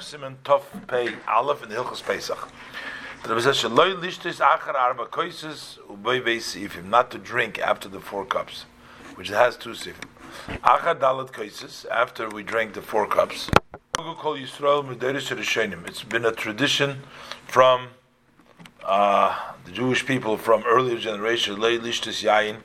Simon 0.00 0.38
Tov 0.44 0.62
Pei 0.86 1.12
Aleph 1.26 1.64
in 1.64 1.70
Pesach. 1.70 2.48
The 3.24 3.30
Rebbe 3.30 3.42
says, 3.42 3.62
"Shaloi 3.62 4.00
lishtis 4.00 4.38
achar 4.38 4.76
arba 4.76 5.06
koises 5.06 5.78
ubay 5.88 6.36
sifim," 6.36 6.84
not 6.84 7.10
to 7.10 7.18
drink 7.18 7.58
after 7.58 7.88
the 7.88 7.98
four 7.98 8.24
cups, 8.24 8.66
which 9.16 9.28
has 9.28 9.56
two 9.56 9.70
sifim. 9.70 10.06
Achar 10.62 10.94
dalat 10.94 11.32
koises, 11.32 11.84
after 11.90 12.28
we 12.28 12.44
drank 12.44 12.74
the 12.74 12.82
four 12.82 13.08
cups. 13.08 13.50
It's 13.98 16.04
been 16.04 16.26
a 16.26 16.32
tradition 16.32 17.02
from 17.48 17.88
uh, 18.84 19.36
the 19.64 19.72
Jewish 19.72 20.06
people 20.06 20.36
from 20.36 20.62
earlier 20.64 20.98
generations, 20.98 21.58
lei 21.58 21.78
lishtis 21.78 22.22
yain 22.22 22.58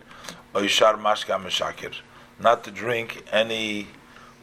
oishar 0.53 1.01
mashka 1.01 1.43
meshakir, 1.43 1.95
not 2.39 2.63
to 2.63 2.69
drink 2.69 3.23
any 3.31 3.87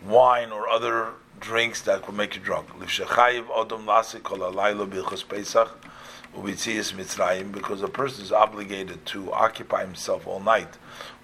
wine 0.05 0.51
or 0.51 0.69
other 0.69 1.15
drinks 1.41 1.81
that 1.83 2.03
could 2.03 2.15
make 2.15 2.35
you 2.35 2.41
drunk. 2.41 2.69
Because 2.79 3.01
a 7.83 7.89
person 7.89 8.25
is 8.25 8.33
obligated 8.33 9.07
to 9.07 9.33
occupy 9.33 9.85
himself 9.85 10.27
all 10.27 10.41
night 10.41 10.79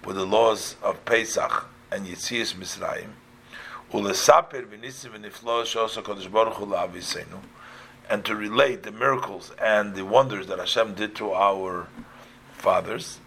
with 0.05 0.15
the 0.15 0.25
laws 0.25 0.77
of 0.81 1.03
Pesach 1.05 1.67
and 1.91 2.07
Yitzias 2.07 2.55
Mitzrayim, 2.55 3.09
and 8.09 8.25
to 8.25 8.35
relate 8.35 8.83
the 8.83 8.91
miracles 8.91 9.51
and 9.61 9.95
the 9.95 10.05
wonders 10.05 10.47
that 10.47 10.59
Hashem 10.59 10.93
did 10.93 11.15
to 11.15 11.33
our 11.33 11.87
fathers, 12.53 13.19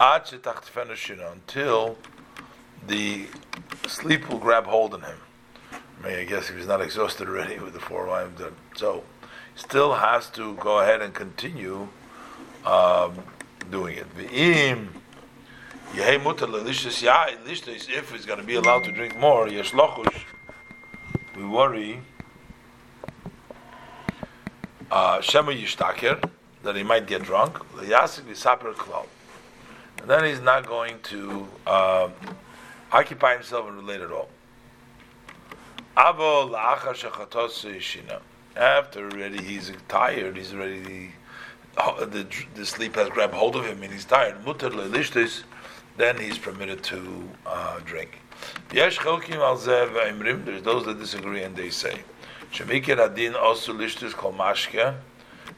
until 0.00 0.38
the 2.86 3.26
sleep 3.86 4.28
will 4.28 4.38
grab 4.38 4.66
hold 4.66 4.94
on 4.94 5.02
him. 5.02 5.18
I 6.00 6.06
mean, 6.06 6.18
I 6.18 6.24
guess 6.24 6.48
he 6.48 6.56
was 6.56 6.66
not 6.66 6.80
exhausted 6.88 7.28
already 7.28 7.58
with 7.58 7.74
the 7.74 7.80
four 7.80 8.06
lines 8.08 8.38
done. 8.38 8.54
So, 8.76 9.04
still 9.54 9.94
has 9.94 10.28
to 10.30 10.54
go 10.56 10.80
ahead 10.80 11.02
and 11.02 11.14
continue 11.14 11.88
um, 12.64 13.14
doing 13.70 13.96
it. 13.96 14.06
V'im 14.16 14.88
yehei 15.94 16.20
mutar 16.20 16.48
lelishis 16.48 17.02
yain 17.02 17.44
lishtis 17.44 17.88
if 17.88 18.10
he's 18.12 18.26
going 18.26 18.40
to 18.40 18.46
be 18.46 18.54
allowed 18.54 18.84
to 18.84 18.92
drink 18.92 19.18
more 19.18 19.48
yesh 19.48 19.72
lochush. 19.72 20.22
We 21.36 21.44
worry 21.46 22.00
uh, 24.90 25.20
shema 25.20 25.52
yishtaker 25.52 26.30
that 26.62 26.76
he 26.76 26.82
might 26.82 27.06
get 27.06 27.22
drunk. 27.22 27.54
Leyasik 27.74 28.22
v'saper 28.22 28.74
klal, 28.74 29.06
and 30.00 30.08
then 30.10 30.24
he's 30.24 30.40
not 30.40 30.66
going 30.66 31.00
to 31.04 31.48
uh, 31.66 32.08
occupy 32.92 33.34
himself 33.34 33.66
and 33.68 33.76
relate 33.76 34.00
at 34.00 34.10
all. 34.10 34.28
After 38.56 39.10
already 39.10 39.42
he's 39.42 39.72
tired, 39.88 40.36
he's 40.36 40.52
already 40.54 41.12
the, 41.76 42.26
the 42.54 42.66
sleep 42.66 42.96
has 42.96 43.08
grabbed 43.08 43.34
hold 43.34 43.56
of 43.56 43.64
him 43.64 43.82
and 43.82 43.92
he's 43.92 44.04
tired. 44.04 44.36
Then 45.96 46.18
he's 46.18 46.38
permitted 46.38 46.82
to 46.84 47.28
uh, 47.46 47.80
drink. 47.80 48.18
There's 48.70 48.98
those 48.98 49.64
that 49.66 50.96
disagree 50.98 51.42
and 51.42 51.56
they 51.56 51.70
say 51.70 52.02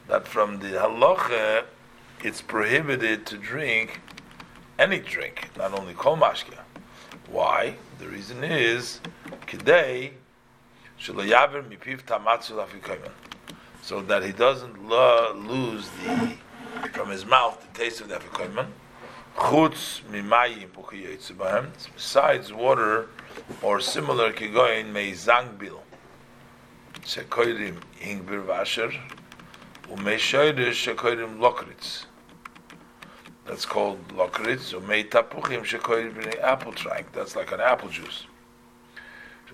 that 0.08 0.28
from 0.28 0.58
the 0.60 0.68
halacha 0.68 1.64
it's 2.22 2.40
prohibited 2.40 3.26
to 3.26 3.36
drink 3.36 4.00
any 4.78 4.98
drink, 4.98 5.50
not 5.56 5.78
only 5.78 5.94
kol 5.94 6.16
mashke. 6.16 6.56
Why? 7.28 7.76
The 7.98 8.08
reason 8.08 8.42
is 8.44 9.00
so 11.04 11.12
that 14.00 14.22
he 14.22 14.32
doesn't 14.32 14.88
lo- 14.88 15.34
lose 15.34 15.90
the 16.02 16.34
from 16.92 17.10
his 17.10 17.26
mouth 17.26 17.60
the 17.60 17.78
taste 17.78 18.00
of 18.00 18.08
the 18.08 18.14
mimayim 20.10 20.70
besides 21.94 22.52
water 22.54 23.08
or 23.60 23.80
similar 23.80 24.32
kigoyin 24.32 24.90
meizangbil 24.92 25.78
shekoirim 27.02 27.76
hingbir 28.00 28.42
vasher 28.46 28.90
umeishoyrish 29.90 30.94
shekoirim 30.94 31.38
lokritz. 31.38 32.06
That's 33.44 33.66
called 33.66 34.08
lokritz. 34.08 34.72
Umei 34.72 35.06
tapuchim 35.06 35.64
shekoirim 35.64 36.40
apple 36.42 36.72
trunk. 36.72 37.12
That's 37.12 37.36
like 37.36 37.52
an 37.52 37.60
apple 37.60 37.90
juice 37.90 38.24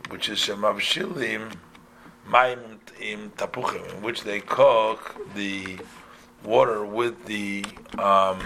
which 0.08 0.28
is 0.28 0.38
shemavshilim 0.38 1.52
mayim 2.28 2.78
im 3.00 3.30
tapuchim, 3.32 3.94
in 3.94 4.02
which 4.02 4.22
they 4.22 4.40
cook 4.40 5.16
the 5.34 5.78
water 6.44 6.84
with 6.84 7.24
the 7.26 7.64
um, 7.98 8.40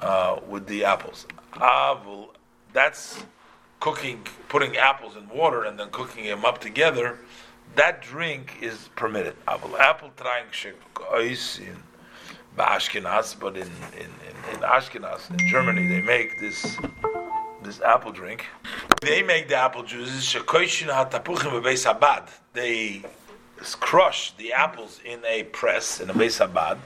uh, 0.00 0.40
with 0.48 0.66
the 0.66 0.84
apples. 0.84 1.26
Avul, 1.54 2.28
that's 2.72 3.24
cooking, 3.80 4.22
putting 4.48 4.76
apples 4.76 5.16
in 5.16 5.28
water 5.28 5.64
and 5.64 5.78
then 5.78 5.90
cooking 5.90 6.24
them 6.24 6.44
up 6.44 6.58
together. 6.60 7.18
That 7.76 8.02
drink 8.02 8.56
is 8.60 8.88
permitted. 8.96 9.36
Avul 9.46 9.78
apple 9.78 10.10
trying 10.16 10.46
in 11.58 11.76
Ashkenaz, 12.58 13.38
but 13.38 13.56
in, 13.56 13.62
in, 13.96 14.10
in, 14.28 14.54
in 14.54 14.60
Ashkenaz, 14.60 15.30
in 15.30 15.48
Germany, 15.48 15.86
they 15.88 16.02
make 16.02 16.38
this 16.40 16.76
this 17.70 17.80
apple 17.82 18.10
drink. 18.10 18.46
They 19.00 19.22
make 19.22 19.48
the 19.48 19.54
apple 19.54 19.84
juices. 19.84 20.32
They 22.52 23.02
crush 23.78 24.32
the 24.36 24.52
apples 24.52 25.00
in 25.04 25.20
a 25.24 25.44
press 25.44 26.00
in 26.00 26.10
a 26.10 26.14
beis 26.14 26.36
habad. 26.44 26.78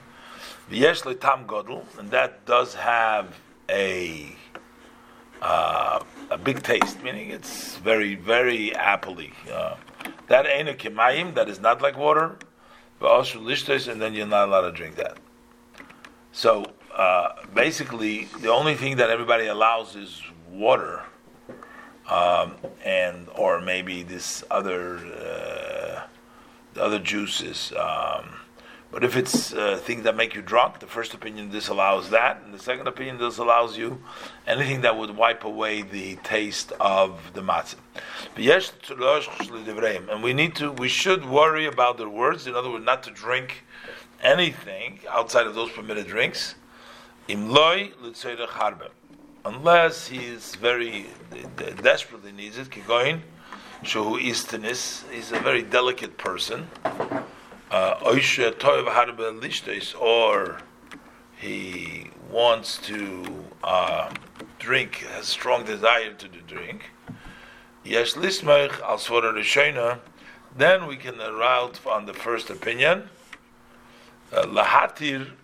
tam 1.21 1.47
godel, 1.47 1.83
and 1.99 2.11
that 2.11 2.45
does 2.45 2.75
have 2.75 3.35
a 3.71 4.37
uh, 5.41 6.01
a 6.31 6.39
big 6.39 6.63
taste, 6.63 7.03
meaning 7.03 7.31
it's 7.31 7.77
very 7.79 8.15
very 8.15 8.73
appley. 8.93 9.33
Uh, 9.51 9.77
that 10.27 10.47
ain't 10.47 10.69
a 10.69 10.75
kimayim. 10.75 11.35
That 11.35 11.49
is 11.49 11.61
not 11.61 11.81
like 11.81 11.97
water. 11.97 12.37
But 12.99 13.11
also 13.11 13.41
lishtos, 13.41 13.91
And 13.91 14.01
then 14.01 14.15
you're 14.15 14.27
not 14.27 14.49
allowed 14.49 14.67
to 14.71 14.73
drink 14.73 14.97
that. 14.97 15.17
So 16.33 16.65
uh, 16.95 17.35
basically, 17.55 18.29
the 18.41 18.51
only 18.51 18.75
thing 18.75 18.97
that 18.97 19.11
everybody 19.11 19.47
allows 19.47 19.97
is 19.97 20.23
water, 20.51 21.03
um, 22.09 22.55
and 22.85 23.29
or 23.35 23.61
maybe 23.61 24.03
this 24.03 24.45
other 24.51 24.99
uh, 24.99 26.07
the 26.75 26.83
other 26.83 26.99
juices. 26.99 27.73
Um, 27.77 28.37
but 28.95 29.03
if 29.03 29.17
it's 29.17 29.53
uh, 29.53 29.77
things 29.83 30.05
that 30.05 30.15
make 30.15 30.37
you 30.37 30.43
drunk, 30.43 30.79
the 30.79 30.87
first 30.87 31.15
opinion 31.15 31.51
disallows 31.51 32.11
that, 32.11 32.43
and 32.45 32.55
the 32.55 32.61
second 32.61 32.87
opinion 32.87 33.19
disallows 33.19 33.77
you 33.77 34.01
anything 34.47 34.83
that 34.83 34.97
would 34.97 35.17
wipe 35.17 35.43
away 35.43 35.83
the 35.83 36.15
taste 36.23 36.71
of 36.79 37.33
the 37.33 37.41
matzah. 37.41 37.75
And 40.09 40.23
we 40.23 40.33
need 40.33 40.55
to, 40.57 40.71
we 40.71 40.89
should 40.89 41.25
worry 41.29 41.67
about 41.67 41.99
their 41.99 42.09
words. 42.09 42.47
In 42.47 42.55
other 42.55 42.71
words, 42.71 42.85
not 42.85 43.03
to 43.03 43.11
drink 43.11 43.65
anything 44.23 45.01
outside 45.11 45.49
of 45.49 45.57
those 45.57 45.73
permitted 45.73 46.07
drinks. 46.07 46.55
Imloy 47.27 47.91
unless 49.47 50.09
he's 50.09 50.55
very 50.57 51.07
desperately 51.83 52.33
needs 52.33 52.59
it. 52.59 52.69
Kigoin, 52.69 53.23
Shuhu 53.83 54.23
Istanis, 54.23 55.11
he's 55.11 55.33
a 55.33 55.39
very 55.39 55.63
delicate 55.63 56.19
person. 56.19 56.69
Uh, 57.71 57.95
or 59.99 60.59
he 61.37 62.11
wants 62.31 62.79
to 62.79 63.45
uh, 63.65 64.13
drink, 64.59 64.97
has 64.97 65.27
strong 65.27 65.65
desire 65.65 66.13
to 66.13 66.29
drink. 66.29 66.91
Yes, 67.85 68.15
lismech 68.15 68.81
al 68.83 68.99
svara 68.99 69.99
Then 70.57 70.87
we 70.87 70.97
can 70.97 71.17
route 71.17 71.81
on 71.87 72.05
the 72.05 72.13
first 72.13 72.51
opinion. 72.51 73.09
Uh, 74.31 74.43
lahatir 74.45 75.27
loy 75.27 75.44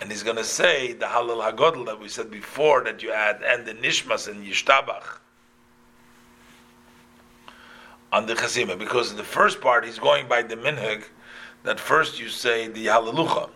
and 0.00 0.10
he's 0.10 0.22
going 0.22 0.36
to 0.36 0.44
say 0.44 0.92
the 0.92 1.06
halal 1.06 1.42
hagodl 1.42 1.86
that 1.86 1.98
we 1.98 2.08
said 2.08 2.30
before 2.30 2.84
that 2.84 3.02
you 3.02 3.12
add 3.12 3.42
and 3.42 3.64
the 3.64 3.74
nishmas 3.74 4.28
and 4.28 4.44
yishtabach 4.44 5.18
on 8.12 8.26
the 8.26 8.34
chazima 8.34 8.78
because 8.78 9.10
in 9.10 9.16
the 9.16 9.24
first 9.24 9.60
part 9.60 9.84
he's 9.84 9.98
going 9.98 10.28
by 10.28 10.42
the 10.42 10.56
minhag 10.56 11.04
that 11.66 11.80
first 11.80 12.20
you 12.20 12.28
say 12.28 12.68
the 12.68 12.84
hallelujah. 12.84 13.48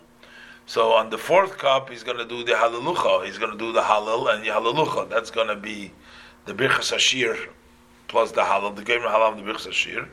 So 0.66 0.92
on 0.92 1.10
the 1.10 1.18
fourth 1.18 1.58
cup 1.58 1.90
he's 1.90 2.02
going 2.02 2.18
to 2.18 2.26
do 2.26 2.42
the 2.42 2.56
hallelujah. 2.56 3.24
He's 3.24 3.38
going 3.38 3.52
to 3.52 3.58
do 3.58 3.72
the 3.72 3.82
halal 3.82 4.34
and 4.34 4.44
the 4.44 4.50
hallelujah. 4.50 5.06
That's 5.08 5.30
going 5.30 5.48
to 5.48 5.56
be 5.56 5.92
the 6.46 6.52
birchas 6.52 6.92
ashir 6.92 7.36
plus 8.08 8.32
the 8.32 8.40
halal, 8.40 8.74
the 8.74 8.82
game 8.82 9.02
halal 9.02 9.36
the 9.36 9.42
birchas 9.42 9.68
ashir. 9.68 10.08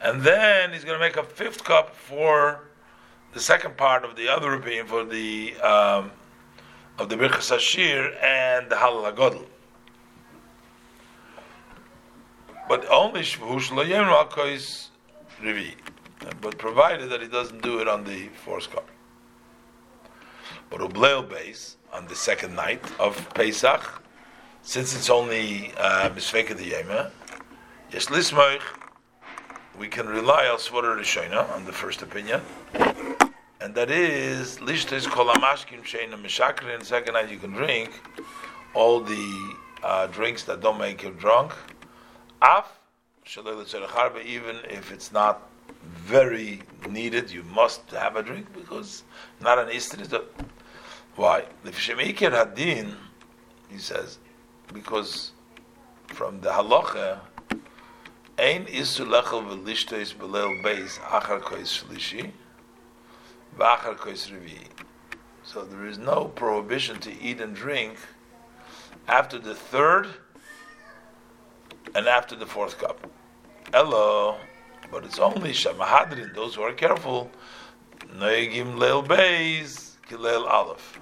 And 0.00 0.22
then 0.22 0.72
he's 0.72 0.84
going 0.84 0.98
to 0.98 1.00
make 1.00 1.18
a 1.18 1.22
fifth 1.22 1.62
cup 1.62 1.94
for 1.94 2.69
the 3.32 3.40
second 3.40 3.76
part 3.76 4.04
of 4.04 4.16
the 4.16 4.28
other 4.28 4.54
opinion 4.54 4.86
for 4.86 5.04
the 5.04 5.54
um, 5.60 6.10
of 6.98 7.08
the 7.08 7.16
birchas 7.16 7.54
ashir 7.54 8.12
and 8.22 8.70
the 8.70 8.76
halal 8.76 9.12
agodl. 9.12 9.46
But 12.68 12.88
only 12.90 13.20
shvush 13.20 13.70
lo 13.72 13.84
yem 13.84 14.06
revi. 15.42 15.74
But 16.40 16.58
provided 16.58 17.10
that 17.10 17.22
he 17.22 17.28
doesn't 17.28 17.62
do 17.62 17.80
it 17.80 17.88
on 17.88 18.04
the 18.04 18.28
fourth 18.44 18.70
cup. 18.70 18.88
But 20.68 20.80
ubleil 20.80 21.28
base 21.28 21.76
on 21.92 22.06
the 22.06 22.14
second 22.14 22.54
night 22.54 22.84
of 23.00 23.32
Pesach, 23.34 24.02
since 24.62 24.94
it's 24.94 25.08
only 25.08 25.72
uh, 25.78 26.10
misveka 26.10 26.56
the 26.56 26.70
yema, 26.72 27.10
yes 27.90 28.06
lismoich, 28.06 28.60
we 29.78 29.88
can 29.88 30.06
rely 30.06 30.46
on 30.46 30.58
Rishona, 30.58 31.50
on 31.54 31.64
the 31.64 31.72
first 31.72 32.02
opinion, 32.02 32.42
and 33.60 33.74
that 33.74 33.90
is 33.90 34.58
lishtes 34.58 35.06
kol 35.08 35.26
amashkim 35.26 35.82
sheina 35.82 36.14
mishakrin. 36.14 36.82
Second 36.82 37.14
night 37.14 37.30
you 37.30 37.38
can 37.38 37.52
drink 37.52 37.90
all 38.74 39.00
the 39.00 39.54
uh, 39.82 40.06
drinks 40.06 40.44
that 40.44 40.60
don't 40.60 40.78
make 40.78 41.02
you 41.02 41.10
drunk, 41.10 41.52
Af, 42.42 42.66
even 43.36 44.56
if 44.68 44.92
it's 44.92 45.12
not 45.12 45.48
very 45.84 46.62
needed, 46.88 47.30
you 47.30 47.42
must 47.42 47.90
have 47.90 48.16
a 48.16 48.22
drink 48.22 48.52
because 48.54 49.04
not 49.40 49.58
an 49.58 49.70
Easter 49.70 50.00
is 50.00 50.08
the. 50.08 50.24
Why? 51.16 51.44
The 51.64 51.70
Shemikir 51.70 52.32
Hadin, 52.32 52.94
he 53.68 53.78
says, 53.78 54.18
because 54.72 55.32
from 56.08 56.40
the 56.40 56.50
halacha, 56.50 57.20
Ein 58.38 58.64
isu 58.66 59.06
lechel 59.06 59.44
v'lishtois 59.44 60.14
b'leil 60.14 60.62
beis 60.64 60.98
achar 61.00 61.40
kois 61.40 61.84
shlishi 61.84 62.32
v'achar. 63.58 63.96
So 65.42 65.64
there 65.64 65.86
is 65.86 65.98
no 65.98 66.26
prohibition 66.26 66.98
to 67.00 67.22
eat 67.22 67.40
and 67.40 67.54
drink 67.54 67.96
after 69.08 69.38
the 69.38 69.54
third 69.54 70.08
and 71.94 72.06
after 72.06 72.36
the 72.36 72.46
fourth 72.46 72.78
cup. 72.78 73.10
Hello, 73.72 74.36
but 74.90 75.04
it's 75.04 75.18
only 75.18 75.50
Shamahadrin, 75.50 76.34
those 76.34 76.54
who 76.54 76.62
are 76.62 76.72
careful. 76.72 77.30
Noegim 78.16 78.76
Leil 78.76 79.06
Beis, 79.06 79.96
Kilel 80.08 80.48
Aleph. 80.48 81.00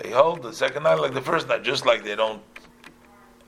They 0.00 0.10
hold 0.10 0.42
the 0.42 0.52
second 0.52 0.82
night 0.82 0.98
like 0.98 1.14
the 1.14 1.20
first 1.20 1.48
night, 1.48 1.62
just 1.62 1.86
like 1.86 2.02
they 2.02 2.16
don't 2.16 2.42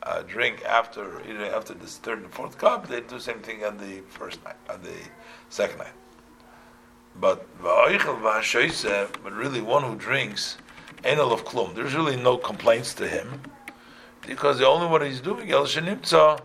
uh, 0.04 0.22
drink 0.22 0.62
after 0.64 1.20
you 1.26 1.34
know, 1.34 1.44
after 1.44 1.74
this 1.74 1.98
third 1.98 2.20
and 2.20 2.30
fourth 2.30 2.56
cup, 2.56 2.86
they 2.86 3.00
do 3.00 3.16
the 3.16 3.20
same 3.20 3.40
thing 3.40 3.64
on 3.64 3.76
the 3.78 4.00
first 4.08 4.42
night, 4.44 4.56
on 4.70 4.80
the 4.82 4.94
second 5.48 5.78
night. 5.78 5.92
But 7.20 7.46
but 7.62 9.32
really 9.32 9.60
one 9.60 9.82
who 9.82 9.96
drinks, 9.96 10.58
Enel 11.02 11.32
of 11.32 11.44
Klum, 11.44 11.74
there's 11.74 11.94
really 11.94 12.16
no 12.16 12.36
complaints 12.36 12.94
to 12.94 13.08
him 13.08 13.42
because 14.26 14.58
the 14.58 14.66
only 14.66 14.86
one 14.86 15.02
he's 15.02 15.20
doing 15.20 15.50
El 15.50 15.64
Shenimtza 15.64 16.40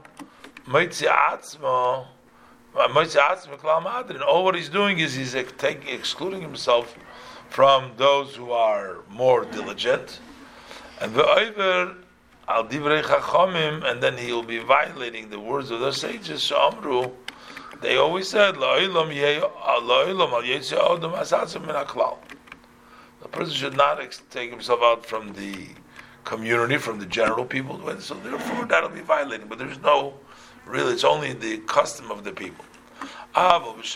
Moitzi 0.68 1.08
Atzmo 1.08 2.06
uh, 2.76 2.88
Moitzi 2.88 3.18
Atzmo 3.18 3.58
Klam 3.58 3.84
Adrin. 3.84 4.22
All 4.22 4.44
what 4.44 4.56
he's 4.56 4.70
doing 4.70 5.00
is 5.00 5.14
he's 5.14 5.36
taking 5.58 5.90
excluding 5.90 6.42
himself 6.42 6.98
from 7.50 7.92
those 7.98 8.36
who 8.36 8.52
are 8.52 9.00
more 9.10 9.44
diligent, 9.46 10.20
and 11.02 11.14
the 11.14 11.26
over 11.26 11.96
al 12.48 12.66
divrei 12.66 13.04
chachamim, 13.04 13.84
and 13.84 14.02
then 14.02 14.18
he 14.18 14.32
will 14.32 14.44
be 14.44 14.60
violating 14.60 15.30
the 15.30 15.40
words 15.40 15.70
of 15.70 15.82
the 15.82 15.92
sages. 15.92 16.42
Shamru, 16.42 17.12
they 17.82 17.98
always 17.98 18.30
said. 18.30 18.56
The 18.56 19.50
person 23.32 23.54
should 23.54 23.78
not 23.78 24.20
take 24.30 24.50
himself 24.50 24.82
out 24.82 25.06
from 25.06 25.34
the 25.34 25.68
community, 26.24 26.78
from 26.78 27.00
the 27.00 27.06
general 27.06 27.46
people. 27.46 27.80
So 28.00 28.16
therefore, 28.16 28.66
that'll 28.66 28.90
be 28.90 29.02
violating. 29.02 29.48
But 29.48 29.58
there's 29.58 29.80
no, 29.80 30.14
really, 30.66 30.94
it's 30.94 31.04
only 31.04 31.34
the 31.34 31.58
custom 31.60 32.12
of 32.12 32.24
the 32.24 32.32
people. 32.32 32.66
So 33.34 33.76
this 33.78 33.96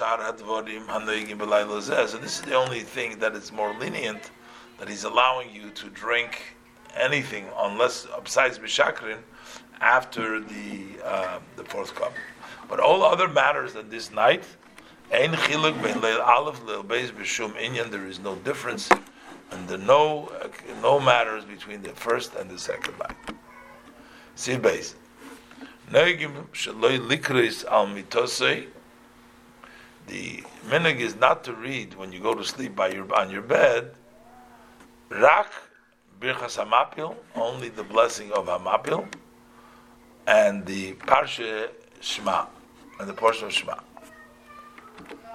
is 2.35 2.41
the 2.41 2.55
only 2.55 2.79
thing 2.81 3.19
that 3.19 3.35
is 3.35 3.51
more 3.51 3.73
lenient, 3.79 4.31
that 4.79 4.87
he's 4.87 5.03
allowing 5.03 5.53
you 5.53 5.69
to 5.71 5.89
drink 5.89 6.55
anything, 6.95 7.45
unless 7.57 8.07
besides 8.23 8.57
bishakrin, 8.57 9.17
after 9.81 10.39
the 10.39 10.85
uh, 11.03 11.39
the 11.57 11.65
fourth 11.65 11.93
cup. 11.95 12.13
But 12.67 12.79
all 12.79 13.03
other 13.03 13.27
matters 13.27 13.73
than 13.73 13.89
this 13.89 14.11
night, 14.11 14.43
there 15.11 15.35
is 18.07 18.19
no 18.19 18.35
difference 18.35 18.89
and 19.51 19.67
the 19.67 19.77
no 19.77 20.31
no 20.81 20.99
matters 20.99 21.45
between 21.45 21.81
the 21.81 21.89
first 21.89 22.35
and 22.35 22.49
the 22.49 22.59
second 22.59 22.97
night. 22.99 23.15
See 24.35 24.57
base. 24.57 24.95
Negim 25.91 26.47
shaloi 26.49 26.99
likris 26.99 27.65
al 27.65 27.87
mitosei. 27.87 28.67
The 30.07 30.43
minig 30.67 30.99
is 30.99 31.15
not 31.15 31.43
to 31.45 31.53
read 31.53 31.95
when 31.95 32.11
you 32.11 32.19
go 32.19 32.33
to 32.33 32.43
sleep 32.43 32.75
by 32.75 32.89
your 32.89 33.13
on 33.15 33.29
your 33.29 33.41
bed. 33.41 33.91
Rak 35.09 35.51
birchas 36.19 36.57
hamapil, 36.63 37.15
only 37.35 37.69
the 37.69 37.83
blessing 37.83 38.31
of 38.31 38.47
hamapil, 38.47 39.07
and 40.27 40.65
the 40.65 40.93
parsha 40.93 41.69
shema, 42.01 42.45
and 42.99 43.09
the 43.09 43.13
portion 43.13 43.47
of 43.47 43.53
shema. 43.53 43.75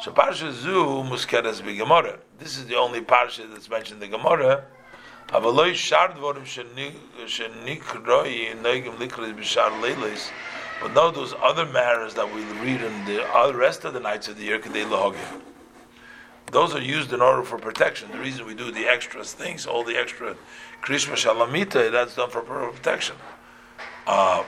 So 0.01 0.13
parsha 0.13 0.53
zu 0.53 1.05
muskeres 1.05 1.61
b'gemorah. 1.61 2.19
This 2.39 2.57
is 2.57 2.67
the 2.67 2.77
only 2.77 3.01
parsha 3.03 3.51
that's 3.51 3.69
mentioned 3.69 4.03
in 4.03 4.11
the 4.11 4.17
Gemara. 4.17 4.65
Avaloi 5.29 5.75
shar 5.75 6.09
dvorim 6.09 6.45
shenikroi 7.27 8.61
likris 8.63 9.35
b'shar 9.35 9.71
leilis. 9.81 10.31
But 10.81 10.95
no, 10.95 11.11
those 11.11 11.35
other 11.43 11.67
matters 11.67 12.15
that 12.15 12.35
we 12.35 12.43
read 12.63 12.81
in 12.81 13.05
the 13.05 13.23
other 13.35 13.57
rest 13.57 13.85
of 13.85 13.93
the 13.93 14.01
nights 14.01 14.29
of 14.29 14.39
the 14.39 14.45
year, 14.45 14.59
kadei 14.59 14.87
lahogim. 14.89 15.43
Those 16.51 16.75
are 16.75 16.81
used 16.81 17.13
in 17.13 17.21
order 17.21 17.43
for 17.43 17.59
protection. 17.59 18.11
The 18.11 18.19
reason 18.19 18.47
we 18.47 18.55
do 18.55 18.73
the 18.73 18.87
extra 18.87 19.23
things, 19.23 19.67
all 19.67 19.85
the 19.85 19.97
extra 19.97 20.35
krishma 20.83 21.15
shalamita, 21.15 21.93
that's 21.93 22.17
done 22.17 22.31
for 22.31 22.41
protection. 22.41 23.17
Uh, 24.07 24.43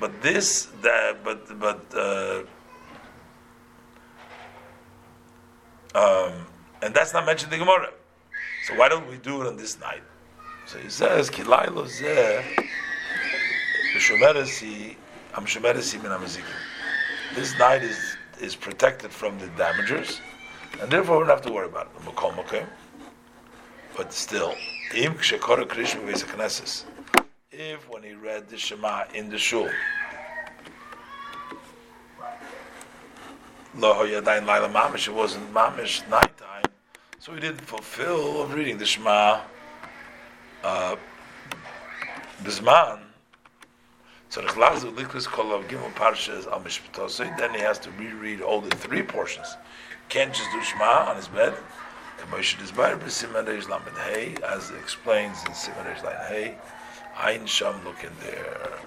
but 0.00 0.22
this, 0.22 0.68
that, 0.82 1.24
but 1.24 1.58
but. 1.58 1.84
Uh, 1.94 2.42
um, 5.94 6.46
and 6.82 6.94
that's 6.94 7.12
not 7.12 7.26
mentioned 7.26 7.52
in 7.52 7.58
the 7.58 7.64
Gemara. 7.64 7.90
So 8.66 8.74
why 8.74 8.88
don't 8.88 9.08
we 9.08 9.16
do 9.16 9.40
it 9.42 9.46
on 9.46 9.56
this 9.56 9.80
night? 9.80 10.02
So 10.66 10.78
he 10.78 10.90
says, 10.90 11.30
Kilaylo 11.30 11.86
zeh, 11.86 12.44
This 17.34 17.58
night 17.58 17.82
is, 17.82 18.16
is 18.40 18.54
protected 18.54 19.10
from 19.10 19.38
the 19.38 19.46
damagers, 19.48 20.20
and 20.80 20.90
therefore 20.90 21.18
we 21.18 21.24
don't 21.24 21.30
have 21.30 21.46
to 21.46 21.52
worry 21.52 21.66
about 21.66 21.86
it. 21.86 22.66
But 23.96 24.12
still, 24.12 24.54
if 27.58 27.88
when 27.90 28.04
he 28.04 28.12
read 28.14 28.48
the 28.48 28.56
Shema 28.56 29.04
in 29.14 29.28
the 29.28 29.38
shul, 29.38 29.68
it 33.76 35.14
wasn't 35.14 35.52
mamish 35.52 36.08
nighttime, 36.08 36.62
so 37.18 37.34
he 37.34 37.40
didn't 37.40 37.60
fulfill 37.60 38.42
of 38.42 38.54
reading 38.54 38.78
the 38.78 38.86
Shema 38.86 39.40
uh. 40.62 40.96
So 44.30 44.42
the 44.42 44.46
Chlazu 44.46 44.94
Likus 44.94 45.26
Kol 45.26 45.52
of 45.52 45.66
Gimel 45.66 45.92
Parshas 45.94 46.46
Al 46.46 46.60
Mishpatosei, 46.60 47.36
then 47.36 47.52
he 47.52 47.60
has 47.60 47.80
to 47.80 47.90
reread 47.92 48.40
all 48.40 48.60
the 48.60 48.70
three 48.76 49.02
portions. 49.02 49.56
Can't 50.08 50.32
just 50.32 50.48
do 50.52 50.62
Shema 50.62 51.10
on 51.10 51.16
his 51.16 51.26
bed. 51.26 51.54
As 54.44 54.70
explains 54.70 55.44
in 55.46 55.54
Simon 55.54 55.86
Reish 55.86 56.28
Hey, 56.28 56.56
Ein 57.20 57.48
Sham, 57.48 57.82
look 57.84 58.04
in 58.04 58.12
there. 58.20 58.78